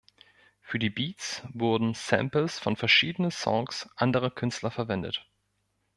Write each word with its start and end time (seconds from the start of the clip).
Für 0.61 0.79
die 0.79 0.89
Beats 0.89 1.43
wurden 1.53 1.93
Samples 1.93 2.57
von 2.57 2.75
verschiedenen 2.75 3.29
Songs 3.29 3.87
anderer 3.97 4.31
Künstler 4.31 4.71
verwendet. 4.71 5.27